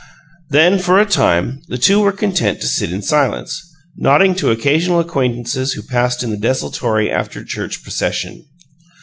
Then, 0.49 0.79
for 0.79 0.99
a 0.99 1.05
time, 1.05 1.61
the 1.67 1.77
two 1.77 1.99
were 1.99 2.11
content 2.11 2.59
to 2.61 2.65
sit 2.67 2.91
in 2.91 3.03
silence, 3.03 3.61
nodding 3.95 4.33
to 4.37 4.49
occasional 4.49 4.99
acquaintances 4.99 5.73
who 5.73 5.83
passed 5.83 6.23
in 6.23 6.31
the 6.31 6.37
desultory 6.37 7.11
after 7.11 7.43
church 7.45 7.83
procession. 7.83 8.45